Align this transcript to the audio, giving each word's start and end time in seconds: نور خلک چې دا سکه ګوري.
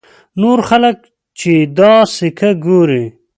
نور 0.41 0.59
خلک 0.69 0.97
چې 1.39 1.51
دا 1.77 1.93
سکه 2.15 2.49
ګوري. 2.65 3.05